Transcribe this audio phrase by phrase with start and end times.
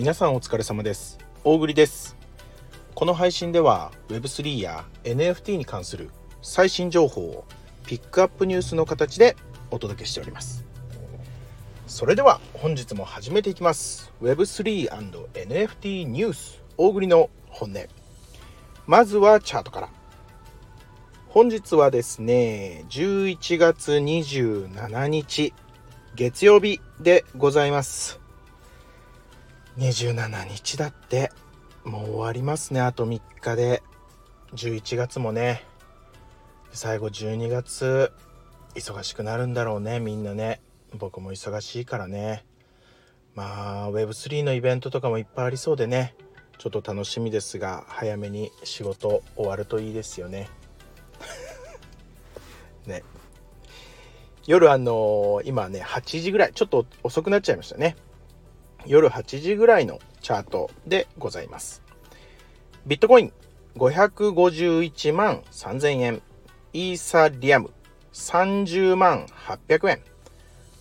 [0.00, 1.18] 皆さんお疲れ様です。
[1.44, 2.16] 大栗です。
[2.94, 6.08] この配信では Web3 や NFT に関する
[6.40, 7.44] 最新情報を
[7.84, 9.36] ピックアップニュースの形で
[9.70, 10.64] お届けしております。
[11.86, 14.10] それでは本日も始めていきます。
[14.22, 17.80] Web3&NFT ニュース大栗の本音。
[18.86, 19.90] まずはチャートから。
[21.28, 25.52] 本日はですね11月27日
[26.14, 28.19] 月曜日でございます。
[29.78, 31.30] 27日だって
[31.84, 32.80] もう終わりますね。
[32.80, 33.82] あと3日で。
[34.52, 35.64] 11月もね。
[36.72, 38.12] 最後12月。
[38.74, 39.98] 忙しくなるんだろうね。
[39.98, 40.60] みんなね。
[40.98, 42.44] 僕も忙しいからね。
[43.34, 46.14] まあ Web3 のイベントとかもいっぱいありそうでね。
[46.58, 50.50] ちょっと楽しみですが早めに仕事終わるといいですよね。
[52.86, 53.02] ね。
[54.46, 56.52] 夜あのー、今ね8時ぐらい。
[56.52, 57.96] ちょっと遅くなっちゃいましたね。
[58.86, 61.82] 夜8時ぐらいのチャートでございます。
[62.86, 63.32] ビットコイン
[63.76, 66.22] 551万3000円。
[66.72, 67.70] イーサリアム
[68.12, 70.00] 30万800円。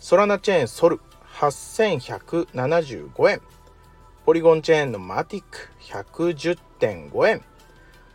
[0.00, 1.00] ソラナチェーンソル
[1.38, 3.40] 8175円。
[4.24, 7.42] ポリゴンチェーンのマティック110.5円。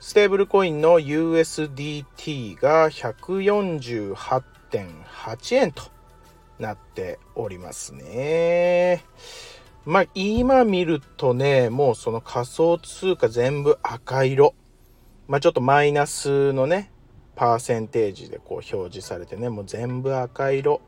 [0.00, 5.82] ステーブルコインの USDT が148.8円と
[6.58, 9.04] なっておりますね。
[9.84, 14.54] まあ今見るとね、もうその仮想通貨全部赤色。
[15.26, 16.92] まあちょっとマイナスのね、
[17.34, 20.80] パーセンテージでこう表示されてね、もう全部赤色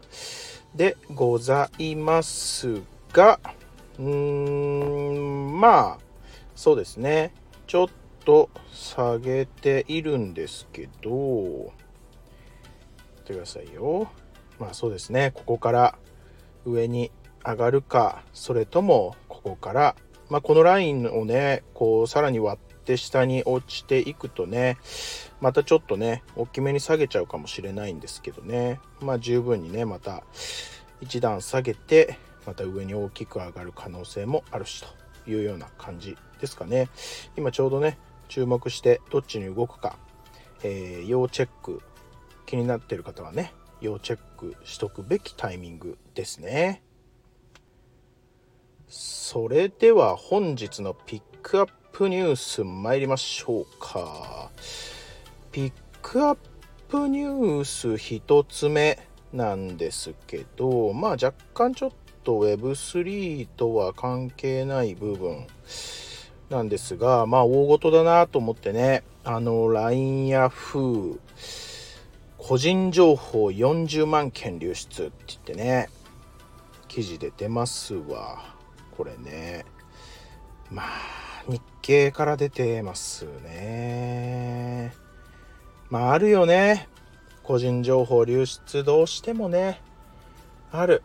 [0.75, 3.41] でございますが、
[3.99, 5.99] うーん、まあ、
[6.55, 7.33] そうですね。
[7.67, 7.87] ちょっ
[8.25, 11.73] と下げているんですけど、待
[13.23, 14.09] ってくださいよ。
[14.59, 15.33] まあそうですね。
[15.35, 15.99] ここから
[16.65, 17.11] 上に
[17.45, 19.97] 上がるか、それともここから、
[20.31, 24.79] まあこのラインをね、こうさらに割って下に落ちていくとね、
[25.41, 28.81] またちょっとね、大きめに下げちゃうかもしれないんですけどね。
[29.01, 30.25] まあ十分にね、また
[31.01, 34.83] 一段下げて、また上に大きく上がる可能性もあるし
[35.25, 36.89] というような感じですかね。
[37.37, 39.97] 今ちょうどね、注目してどっちに動くか、
[40.63, 41.81] えー、要チェック
[42.47, 46.83] 気になってる方はね要チェックしとくべきタイミングですね
[49.35, 54.49] それでは本日のピックアップニュース参りましょうか
[55.51, 55.73] ピッ
[56.03, 56.37] クアッ
[56.89, 58.97] プニュース1つ目
[59.33, 61.91] なんですけどまあ若干ちょっ
[62.23, 65.49] と Web3 とは関係ない部分
[66.49, 71.19] なんですが、まあ大事だなと思ってね、あの、LINE や Yahoo、
[72.39, 75.89] 個人情報40万件流出って言ってね、
[76.87, 78.54] 記事で出ますわ。
[78.97, 79.65] これね。
[80.71, 80.87] まあ、
[81.49, 84.95] 日経から出てますね。
[85.91, 86.89] まあ、あるよね。
[87.43, 89.81] 個人情報流出どうしてもね、
[90.73, 91.03] ある。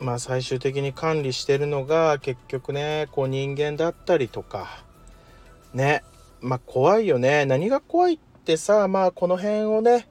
[0.00, 4.84] まあ最終的に管理してるのが結局ねこう人間だったりとか
[5.74, 6.04] ね
[6.40, 10.06] まあ怖いよね何が怖いってさまあこの辺をね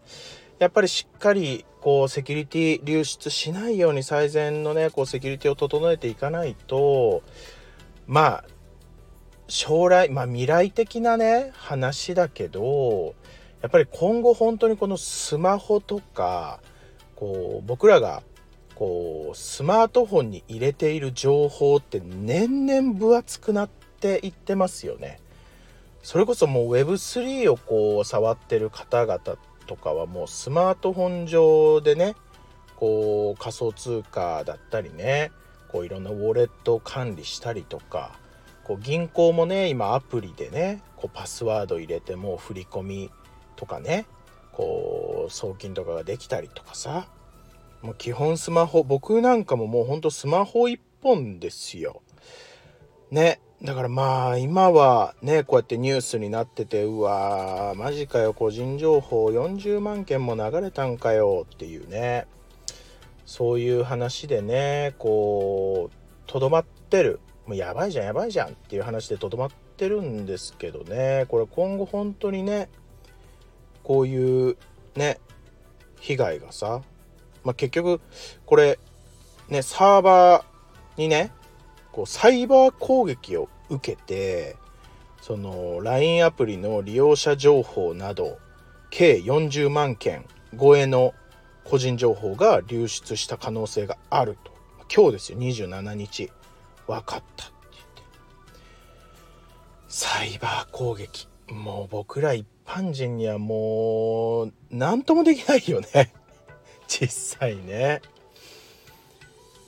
[0.59, 7.22] やっぱりしっかりこうセキュリティ流出しないように最善のねこうセキュリティを整えていかないと
[8.07, 8.45] まあ
[9.47, 13.16] 将来まあ未来的なね話だけど
[13.62, 16.59] やっぱり今後本当にこのスマホとか
[17.16, 18.24] こう僕らが
[18.75, 23.69] こうスマートフォンに入れている情報って年々分厚くなっ
[24.00, 25.19] ていってますよね。
[26.03, 29.19] それこそもう Web3 をこう触ってる方々
[29.67, 32.16] とかはもうスマートフォン上でね
[32.75, 35.31] こう仮想通貨だったりね
[35.67, 38.13] こういろんなウォレットを管理したりとか
[38.63, 43.11] こう銀行もね今アプリでねこうパスワード入れてもう振り込み
[43.56, 44.06] とかね
[44.53, 47.07] こう送金とかができたりとかさ
[47.81, 52.01] もう基本スマホ僕なんかももうほんとスマホ一本ですよ。
[53.12, 62.27] ねだからまあ今はねこうやってニュースになっててうわーマジかよ個人情報40万件も流れたんかよっていうね。
[63.25, 65.95] そういう話でねこう
[66.27, 67.19] とどまってる。
[67.45, 71.25] もうやばいじゃんやばいじゃんっていう話でとどまってるんですけどね。
[71.27, 72.69] これ今後本当にね
[73.83, 74.57] こういう
[74.95, 75.19] ね
[76.00, 76.81] 被害がさ
[77.48, 78.01] まあ、結局
[78.45, 78.77] これ
[79.48, 81.31] ねサーバーにね
[81.97, 84.55] こうサイバー攻撃を受けて
[85.19, 88.38] その LINE アプリの利用者情報など
[88.91, 90.23] 計40万件
[90.59, 91.15] 超えの
[91.63, 94.51] 個人情報が流出した可能性があると。
[94.95, 96.31] 今日ですよ27日。
[96.85, 98.01] 分かったって言って。
[99.88, 101.27] サイバー攻撃。
[101.50, 106.13] もう僕ら一般人にはもう何ともできないよね。
[106.88, 108.01] 実際ね。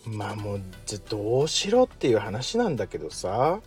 [0.06, 0.62] まあもう
[1.10, 3.60] どうしろっていう話なんだけどさ。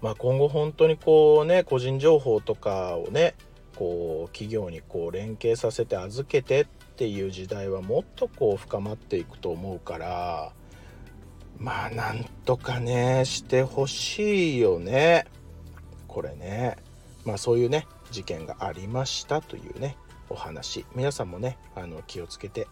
[0.00, 3.34] まあ今後本当にこうね個人情報とかをね
[3.74, 6.66] こう企業にこう連携させて預けてっ
[6.96, 10.52] ていう時代はもっとこう深まっていくと思うから
[11.58, 15.26] まあなんとかねしてほしいよね。
[16.08, 16.76] これね。
[17.24, 19.96] まあそういうね事件がありましたというね
[20.28, 20.84] お話。
[20.94, 22.68] 皆さんもねあの気をつけて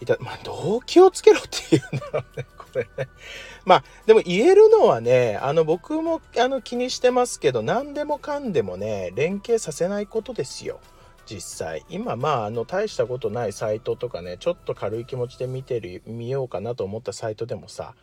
[0.00, 3.08] いたまあどう気をつけろっていうんだろうね これね。
[3.64, 10.80] まあでも言えるのはねあの僕もあの気にしてますけど何でもかんでもね連携させないことですよ。
[11.26, 11.84] 実際。
[11.90, 17.94] 今まああの大したことないサイトとかねちょっと軽い気持ちで見てる見ようかなと思ったサイトでもさ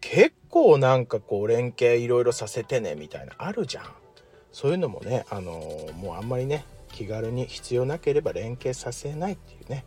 [0.00, 3.84] 結構なんかこう連携いろいろさせてねみたいなあるじゃん。
[4.52, 5.52] そういうのもねあの
[5.96, 9.84] もうあんまりね気軽に必要なければ連携させないっていうね。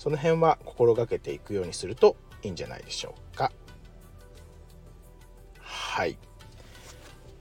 [0.00, 3.52] その辺は心がけていくようにするといいんじゃないでしょうか。
[5.58, 6.16] はい、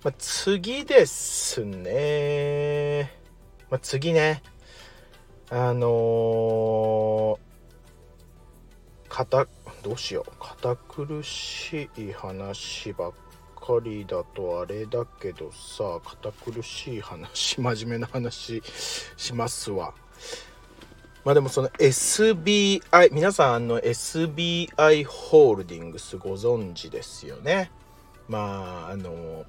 [0.04, 3.14] まあ、次ですね、
[3.70, 4.44] まあ、次ね。
[5.50, 7.38] あのー、
[9.08, 9.48] 堅
[9.82, 10.32] どうしよう。
[10.38, 13.12] 堅苦しい話ばっ
[13.56, 18.62] かりだとあれだけどさ堅苦しい話真面目な話
[19.16, 19.94] しますわ。
[21.26, 27.72] まあでもその SBI 皆さんの SBI ホールディングスご存知ですよね。
[28.28, 29.46] まああの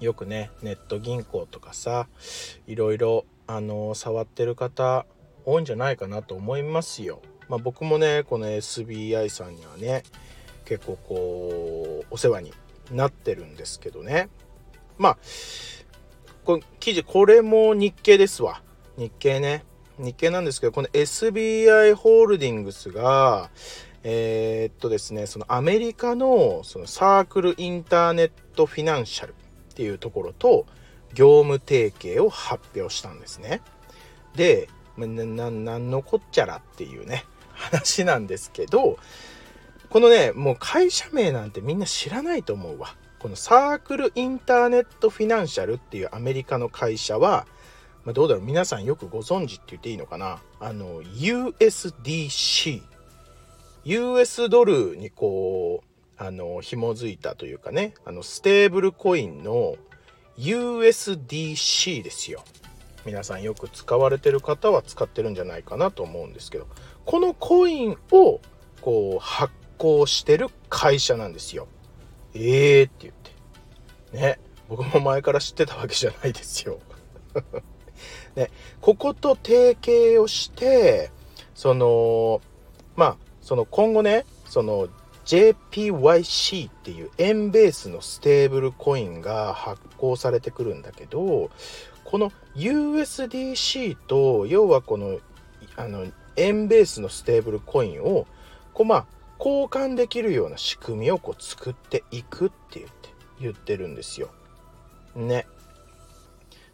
[0.00, 2.08] よくねネット銀行とかさ
[2.66, 5.06] いろいろあの触ってる方
[5.44, 7.22] 多いんじゃないかなと思いますよ。
[7.48, 10.02] まあ、僕もねこの SBI さんにはね
[10.64, 12.52] 結構こうお世話に
[12.90, 14.28] なってるんですけどね。
[14.98, 15.18] まあ
[16.44, 18.60] この記事これも日経ですわ。
[18.96, 19.64] 日経ね。
[19.98, 23.50] 日経なんですけどこの SBI ホールディングスが
[24.02, 29.34] えー、っとですねそのアメリカのそのサークルインターネットフィナンシャル
[29.74, 30.66] っていうところと
[31.14, 33.62] 業務提携を発表したんですね。
[34.34, 38.98] で、な、な、なんのこっちゃらっていうね、話なんですけど、
[39.88, 42.94] このね、もう会社名なんてみんな知らないと思うわ。
[43.20, 47.46] このサークルインターネットフィナンシャルっていうアメリカの会社は、
[48.04, 48.44] まあ、どうだろう。
[48.44, 50.40] 皆さんよくご存知って言っていいのかな？
[50.60, 52.82] あの USDC
[53.84, 57.94] US ドルにこうあの紐づいたというかね。
[58.04, 59.76] あのステーブルコインの
[60.38, 62.44] USDC ですよ。
[63.06, 66.66] 皆さんよく使われてる方は使ってるんじゃないかなと思うんですけど。
[67.06, 68.40] このコインを
[68.80, 71.68] こう発行してる会社なんですよ。
[72.34, 73.14] ええー、って言っ
[74.12, 74.16] て。
[74.16, 74.38] ね。
[74.68, 76.80] 僕も前から知ってたわけじゃないですよ。
[78.36, 81.10] ねここと提携をして
[81.54, 82.40] その
[82.96, 84.88] まあその今後ねその
[85.24, 91.50] JPYC っていう円ベースのステーブルコインが発行されてくるんだけど
[92.04, 95.18] この USDC と要はこの
[95.76, 98.26] あの円ベースのステーブルコインを
[98.72, 99.06] こうまあ
[99.38, 103.08] 交換できるような仕組みをこう作っていくって言って
[103.40, 104.30] 言ってるんですよ。
[105.16, 105.46] ね。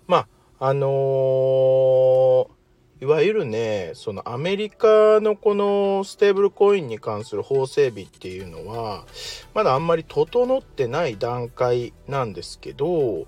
[0.07, 0.29] まあ
[0.63, 2.61] あのー
[3.03, 9.07] いわゆるねそのアメリカのこのステーブルコインに関する法整備っていうのは
[9.55, 13.27] まだあんまり整ってない段階なんですけど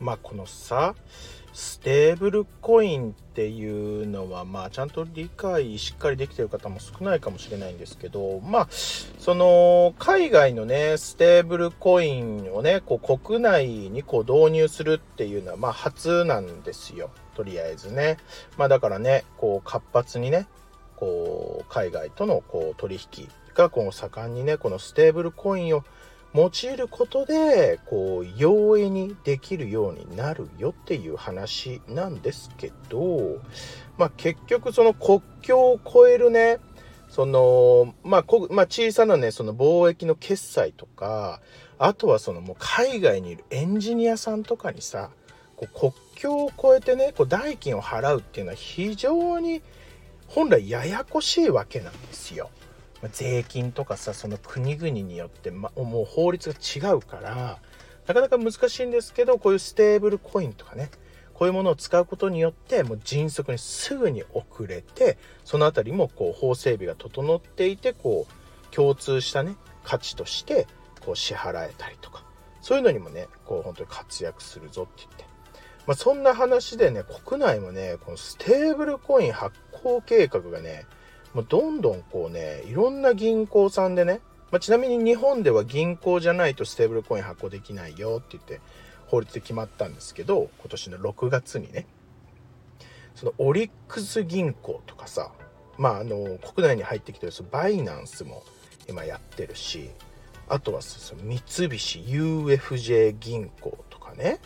[0.00, 0.96] まあこのさ
[1.58, 17.10] ステーブルコインっていうのはまあちゃんと理解しっかりできてる方も少ないかもしれないんですけどまあその海外のねステーブルコインをねこう国内にこう導入するっていうのはまあ初なんですよ。
[17.34, 18.18] とりあえずね。
[18.56, 20.46] まあだからねこう活発にね
[20.94, 25.84] こう海外とのこう取引がこう盛んにねこのステーブルコインを
[26.34, 33.38] 用いることでこう容易にできるようになるよっていう話なんですけど、
[33.96, 36.58] まあ、結局その国境を越えるね
[37.08, 41.40] そのまあ、まあ、小さなねその貿易の決済とか
[41.78, 45.10] あとはそのもう海外にいるエンジニアさんとかにさ
[45.56, 49.62] こう国境を越えてねこう代金を払うっていうのは非常に
[50.26, 52.50] 本来ややこしいわけなんですよ。
[53.12, 57.58] 税金とかさその国々によって、ま、もう法律が違うから
[58.06, 60.90] なかなか難しいんですけどこういうステーブルコインとかね
[61.34, 70.66] こういうものを使うことによってもう迅速にすぐに遅れてその辺りもこう法整備が整っていてこう共通したね価値として
[71.04, 72.24] こう支払えたりとか
[72.60, 75.24] そういうのにもねこう本当に活躍するぞって言って、
[75.86, 80.86] まあ、そんな話でね国内もねこのステーブルコイン発行計画がね
[81.34, 84.20] もうどんどんこうねいろんな銀行さんでね、
[84.50, 88.60] まあ、ちなみに日本では銀行じゃないとステーブルコイン発行できないよって言って
[89.06, 91.86] 法律で決まったんですけど今年の6月にね
[93.14, 95.32] そのオリックス銀行とかさ
[95.76, 98.42] まああの国内に入ってきてるそのバイナンスも
[98.88, 99.90] 今やってるし
[100.48, 104.40] あとはその三菱 UFJ 銀行とかね、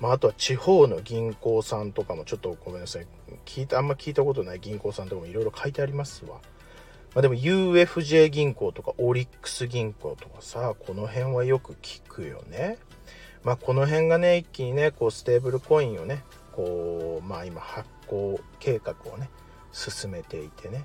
[0.00, 3.06] まあ、あとは地方の銀行さんとかもちょっとごめんなさい
[3.44, 6.40] 聞いたあんま聞いたことない銀行さんとかもいろいろ書いてありますわ。
[7.14, 12.78] まあ、でも UFJ 銀行とかオリックス銀行とかさこの辺はよく聞くよね。
[13.44, 19.28] まあこの辺がね一気にねこうステーブルコインをねこうまあ今発行計画をね
[19.72, 20.84] 進めていてね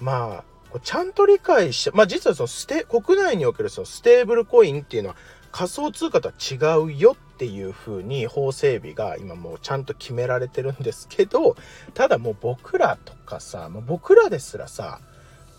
[0.00, 5.16] まあちゃんと理解して、まあ実はそのステ、国内におけるそのステーブルコインっていうのは
[5.50, 11.56] 仮想通貨とは違うよっていう風に法整備が今もうちゃんと決められてるんですけど、
[11.92, 15.00] ただもう僕らとかさ、もう僕らですらさ、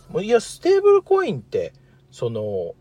[0.07, 1.73] もういや、ステーブルコインって、
[2.09, 2.73] その、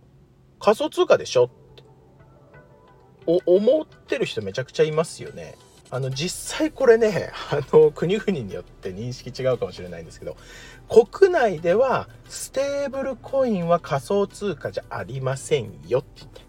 [0.61, 5.57] 仮想通貨でしょって思ってる人めちゃくちゃいますよね。
[5.91, 10.39] あの実際これねあの国々によって認識違うかもしれないんですけど
[10.89, 16.41] 国内ではステーブルコインは仮想通貨じゃありませんよって言って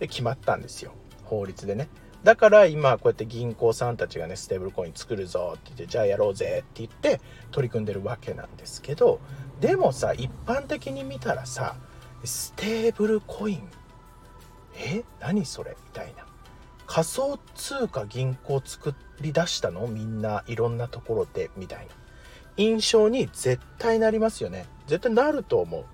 [0.00, 0.94] で決まったんですよ
[1.28, 1.88] 法律でね。
[2.24, 7.20] だから今こうやって銀行さんたちがねステーブルコイン作るぞって言ってじゃあやろうぜって言って
[7.52, 9.20] 取り組んでるわけなんですけど
[9.60, 11.76] でもさ一般的に見たらさ
[12.24, 13.68] ステーブルコイン。
[14.74, 15.04] え？
[15.20, 15.76] 何それ？
[15.84, 16.26] みたいな。
[16.86, 19.86] 仮想通貨銀行作り出したの？
[19.86, 21.50] みんないろんなところで？
[21.56, 21.92] みたいな。
[22.56, 24.66] 印象に絶対なりますよね。
[24.88, 25.84] 絶対なると思う。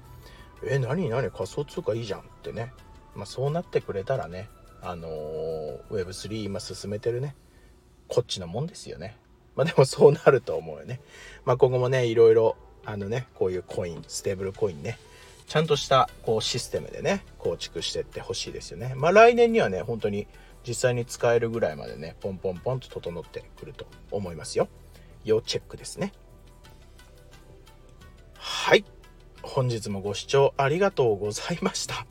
[0.67, 0.79] え？
[0.79, 1.11] 何？
[1.11, 1.31] 何？
[1.31, 2.73] 仮想通貨いいじゃんってね。
[3.15, 4.49] まあそうなってくれたらね。
[4.85, 7.35] あのー、Web3 今進めてるね。
[8.09, 9.17] こっちのもんですよね。
[9.57, 11.01] まあでもそうなると思うよね。
[11.45, 14.99] まあ今後もねいろいろあのねこういうコインステーブルコインね。
[15.47, 18.95] ちゃんとしたこうシステムでね構築してってほしいですよね。
[18.95, 20.27] まあ来年にはね本当に
[20.67, 24.69] 実際に使えるぐらいまでねポンポンポンと整ってくると思いますよ。
[25.25, 26.13] 要チェックですね。
[28.35, 28.85] はい。
[29.43, 32.07] 本日もご視聴ありがとうございました。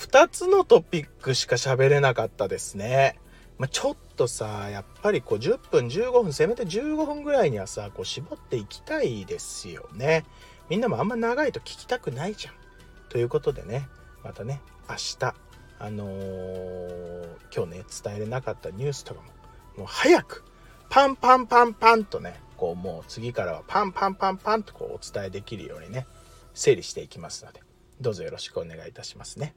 [0.00, 3.20] 2つのトピックしか喋れなかったですね。
[3.58, 10.24] まあ、ちょっとさやっぱりこう10分15分せめて15分ぐらいにはさこう絞っていきたいですよね。
[10.70, 12.54] みんなもあんま長いと聞きたくないじゃん。
[13.10, 13.90] ということでね
[14.24, 15.34] またね明日
[15.78, 19.26] あのー、今日ね伝えれなかったニュースとかも
[19.76, 20.44] もう早く
[20.88, 26.06] パンパンパンパンとねこうもう次からはパンパンパンパンとこうお伝えできるようにね
[26.54, 27.60] 整理していきますので
[28.00, 29.54] どうぞよろしくお願いいたしますね。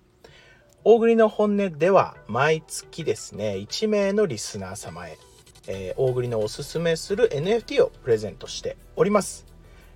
[0.85, 5.17] 大栗の本音では毎月ですね1名のリスナー様へ、
[5.67, 9.45] えー、大栗のおすすめする NFT をプレゼントしております。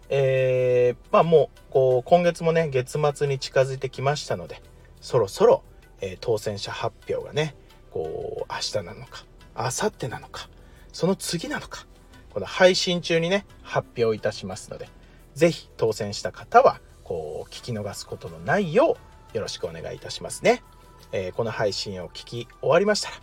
[0.09, 4.61] えー、まあもうこう今月もね月末に近づいてきましたので
[5.01, 5.63] そろそろ
[6.01, 7.55] えー、当選者発表がね
[7.91, 9.25] こう明日なのか
[9.57, 10.49] 明後日なのか
[10.93, 11.85] その次なのか
[12.33, 14.89] この配信中にね発表いたしますので
[15.35, 18.97] 是非当選した方はこう聞き逃すことのないよ
[19.33, 20.63] うよろしくお願いいたしますね、
[21.11, 23.15] えー、この配信を聞き終わりましたら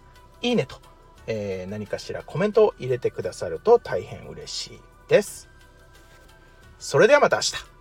[0.42, 0.76] いいねと、
[1.26, 5.48] えー、何かしらコメントを入れてくださると大変嬉しいです。
[6.78, 7.73] それではまた明日。